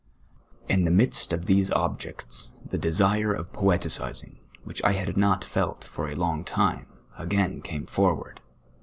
[0.67, 5.83] In the midst of these objects the desire of poetisinj:^, which I had not felt
[5.83, 6.87] for a lonp; time,
[7.19, 8.41] aj^ain came forward.